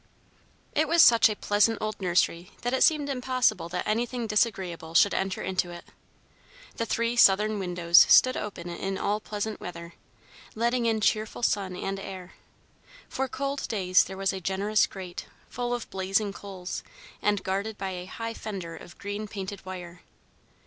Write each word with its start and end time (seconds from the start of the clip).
It 0.73 0.87
was 0.87 1.03
such 1.03 1.29
a 1.29 1.35
pleasant 1.35 1.77
old 1.79 2.01
nursery 2.01 2.53
that 2.63 2.73
it 2.73 2.81
seemed 2.81 3.07
impossible 3.07 3.69
that 3.69 3.87
anything 3.87 4.25
disagreeable 4.25 4.95
should 4.95 5.13
enter 5.13 5.43
into 5.43 5.69
it. 5.69 5.85
The 6.77 6.87
three 6.87 7.15
southern 7.15 7.59
windows 7.59 8.03
stood 8.09 8.35
open 8.35 8.67
in 8.67 8.97
all 8.97 9.19
pleasant 9.19 9.61
weather, 9.61 9.93
letting 10.55 10.87
in 10.87 11.01
cheerful 11.01 11.43
sun 11.43 11.75
and 11.75 11.99
air. 11.99 12.33
For 13.09 13.27
cold 13.27 13.67
days 13.67 14.03
there 14.05 14.17
was 14.17 14.33
a 14.33 14.41
generous 14.41 14.87
grate, 14.87 15.27
full 15.49 15.71
of 15.71 15.87
blazing 15.91 16.33
coals, 16.33 16.81
and 17.21 17.43
guarded 17.43 17.77
by 17.77 17.91
a 17.91 18.05
high 18.05 18.33
fender 18.33 18.75
of 18.75 18.97
green 18.97 19.27
painted 19.27 19.63
wire. 19.67 20.01